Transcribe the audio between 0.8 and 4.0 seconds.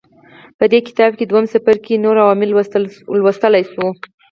کتاب دویم څپرکي کې نور عوامل لوستل شوي وو.